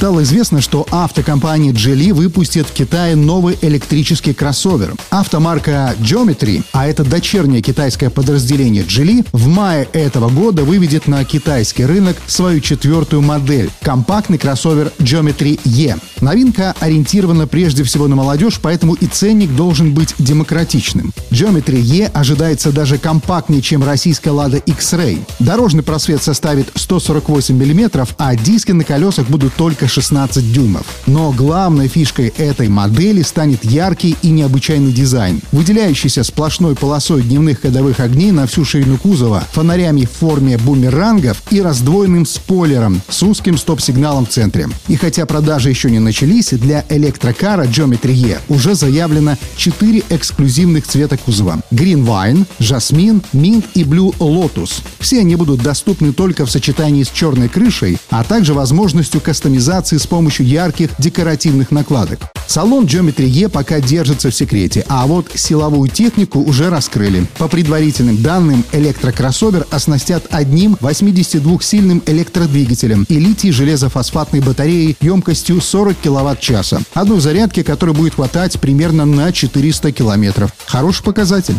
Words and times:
Стало 0.00 0.22
известно, 0.22 0.62
что 0.62 0.86
автокомпания 0.90 1.74
Geely 1.74 2.14
выпустит 2.14 2.66
в 2.66 2.72
Китае 2.72 3.16
новый 3.16 3.58
электрический 3.60 4.32
кроссовер. 4.32 4.94
Автомарка 5.10 5.94
Geometry, 6.00 6.64
а 6.72 6.86
это 6.86 7.04
дочернее 7.04 7.60
китайское 7.60 8.08
подразделение 8.08 8.82
Geely, 8.82 9.26
в 9.32 9.46
мае 9.48 9.86
этого 9.92 10.30
года 10.30 10.64
выведет 10.64 11.06
на 11.06 11.22
китайский 11.26 11.84
рынок 11.84 12.16
свою 12.26 12.60
четвертую 12.60 13.20
модель– 13.20 13.68
компактный 13.82 14.38
кроссовер 14.38 14.90
Geometry 15.00 15.60
E. 15.66 15.96
Новинка 16.22 16.74
ориентирована 16.80 17.46
прежде 17.46 17.84
всего 17.84 18.08
на 18.08 18.16
молодежь, 18.16 18.58
поэтому 18.62 18.94
и 18.94 19.04
ценник 19.04 19.54
должен 19.54 19.92
быть 19.92 20.14
демократичным. 20.18 21.12
Geometry 21.30 21.78
E 21.78 22.10
ожидается 22.14 22.72
даже 22.72 22.96
компактнее, 22.96 23.60
чем 23.60 23.84
российская 23.84 24.30
Lada 24.30 24.62
X-Ray. 24.64 25.18
Дорожный 25.40 25.82
просвет 25.82 26.22
составит 26.22 26.68
148 26.74 27.54
мм, 27.54 28.06
а 28.16 28.34
диски 28.34 28.72
на 28.72 28.84
колесах 28.84 29.26
будут 29.26 29.52
только 29.56 29.89
16 29.90 30.52
дюймов. 30.52 30.86
Но 31.06 31.32
главной 31.32 31.88
фишкой 31.88 32.28
этой 32.28 32.68
модели 32.68 33.22
станет 33.22 33.64
яркий 33.64 34.16
и 34.22 34.30
необычайный 34.30 34.92
дизайн, 34.92 35.40
выделяющийся 35.52 36.22
сплошной 36.22 36.76
полосой 36.76 37.22
дневных 37.22 37.60
ходовых 37.62 38.00
огней 38.00 38.30
на 38.30 38.46
всю 38.46 38.64
ширину 38.64 38.96
кузова, 38.96 39.44
фонарями 39.52 40.04
в 40.04 40.10
форме 40.10 40.56
бумерангов 40.58 41.42
и 41.50 41.60
раздвоенным 41.60 42.24
спойлером 42.24 43.02
с 43.08 43.22
узким 43.22 43.58
стоп-сигналом 43.58 44.26
в 44.26 44.30
центре. 44.30 44.68
И 44.88 44.96
хотя 44.96 45.26
продажи 45.26 45.68
еще 45.68 45.90
не 45.90 45.98
начались, 45.98 46.50
для 46.50 46.84
электрокара 46.88 47.64
Geometry 47.64 48.14
E 48.14 48.38
уже 48.48 48.74
заявлено 48.74 49.36
4 49.56 50.04
эксклюзивных 50.10 50.86
цвета 50.86 51.16
кузова. 51.16 51.60
Green 51.72 52.04
Wine, 52.06 52.46
Jasmine, 52.60 53.22
Mint 53.32 53.64
и 53.74 53.82
Blue 53.82 54.16
Lotus. 54.18 54.82
Все 54.98 55.20
они 55.20 55.36
будут 55.36 55.62
доступны 55.62 56.12
только 56.12 56.46
в 56.46 56.50
сочетании 56.50 57.02
с 57.02 57.08
черной 57.08 57.48
крышей, 57.48 57.98
а 58.10 58.22
также 58.22 58.54
возможностью 58.54 59.20
кастомизации 59.20 59.79
декорации 59.80 59.96
с 59.96 60.06
помощью 60.06 60.46
ярких 60.46 60.90
декоративных 60.98 61.70
накладок. 61.70 62.20
Салон 62.46 62.84
Geometry 62.84 63.28
E 63.28 63.48
пока 63.48 63.80
держится 63.80 64.30
в 64.30 64.34
секрете, 64.34 64.84
а 64.88 65.06
вот 65.06 65.28
силовую 65.34 65.88
технику 65.88 66.40
уже 66.40 66.68
раскрыли. 66.68 67.26
По 67.38 67.48
предварительным 67.48 68.22
данным, 68.22 68.64
электрокроссовер 68.72 69.66
оснастят 69.70 70.24
одним 70.30 70.76
82-сильным 70.80 72.02
электродвигателем 72.06 73.06
и 73.08 73.18
литий-железофосфатной 73.18 74.40
батареей 74.40 74.96
емкостью 75.00 75.60
40 75.60 75.96
кВт-часа. 76.02 76.80
Одной 76.92 77.20
зарядки, 77.20 77.62
которой 77.62 77.94
будет 77.94 78.14
хватать 78.14 78.60
примерно 78.60 79.04
на 79.06 79.32
400 79.32 79.92
километров. 79.92 80.50
Хороший 80.66 81.04
показатель. 81.04 81.56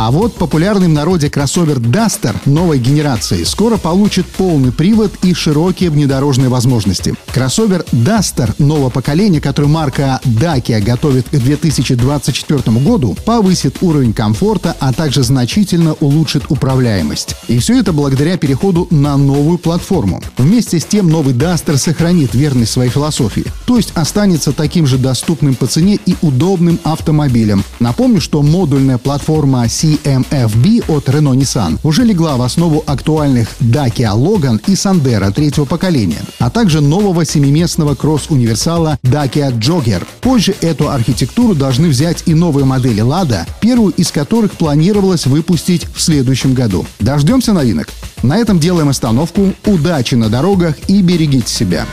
А 0.00 0.12
вот 0.12 0.36
популярный 0.36 0.86
в 0.86 0.90
народе 0.90 1.28
кроссовер 1.28 1.78
Duster 1.78 2.36
новой 2.44 2.78
генерации 2.78 3.42
скоро 3.42 3.78
получит 3.78 4.26
полный 4.26 4.70
привод 4.70 5.12
и 5.24 5.34
широкие 5.34 5.90
внедорожные 5.90 6.48
возможности. 6.48 7.16
Кроссовер 7.34 7.84
Duster 7.90 8.54
нового 8.60 8.90
поколения, 8.90 9.40
который 9.40 9.66
марка 9.66 10.20
Dacia 10.24 10.80
готовит 10.80 11.28
к 11.28 11.32
2024 11.32 12.78
году, 12.78 13.16
повысит 13.24 13.78
уровень 13.80 14.12
комфорта, 14.12 14.76
а 14.78 14.92
также 14.92 15.24
значительно 15.24 15.94
улучшит 15.94 16.44
управляемость. 16.48 17.34
И 17.48 17.58
все 17.58 17.80
это 17.80 17.92
благодаря 17.92 18.36
переходу 18.36 18.86
на 18.92 19.16
новую 19.16 19.58
платформу. 19.58 20.22
Вместе 20.36 20.78
с 20.78 20.84
тем 20.84 21.08
новый 21.08 21.34
Duster 21.34 21.76
сохранит 21.76 22.36
верность 22.36 22.70
своей 22.70 22.90
философии, 22.90 23.46
то 23.66 23.76
есть 23.76 23.90
останется 23.96 24.52
таким 24.52 24.86
же 24.86 24.96
доступным 24.96 25.56
по 25.56 25.66
цене 25.66 25.98
и 26.06 26.14
удобным 26.22 26.78
автомобилем. 26.84 27.64
Напомню, 27.80 28.20
что 28.20 28.42
модульная 28.42 28.98
платформа 28.98 29.68
C 29.68 29.87
CMFB 29.88 30.84
от 30.88 31.08
Renault 31.08 31.38
Nissan 31.38 31.78
уже 31.82 32.04
легла 32.04 32.36
в 32.36 32.42
основу 32.42 32.84
актуальных 32.86 33.48
Dacia 33.60 34.14
Logan 34.14 34.60
и 34.66 34.72
Sandero 34.72 35.32
третьего 35.32 35.64
поколения, 35.64 36.20
а 36.38 36.50
также 36.50 36.80
нового 36.80 37.24
семиместного 37.24 37.94
кросс-универсала 37.94 38.98
Dacia 39.02 39.50
Jogger. 39.50 40.06
Позже 40.20 40.54
эту 40.60 40.90
архитектуру 40.90 41.54
должны 41.54 41.88
взять 41.88 42.24
и 42.26 42.34
новые 42.34 42.66
модели 42.66 43.02
Lada, 43.02 43.46
первую 43.60 43.94
из 43.94 44.10
которых 44.10 44.52
планировалось 44.52 45.26
выпустить 45.26 45.86
в 45.94 46.02
следующем 46.02 46.52
году. 46.52 46.84
Дождемся 46.98 47.54
новинок. 47.54 47.88
На 48.22 48.36
этом 48.36 48.58
делаем 48.58 48.88
остановку. 48.88 49.54
Удачи 49.64 50.16
на 50.16 50.28
дорогах 50.28 50.74
и 50.88 51.00
берегите 51.00 51.50
себя. 51.50 51.86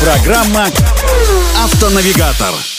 Программа 0.00 0.66
«Автонавигатор». 1.62 2.71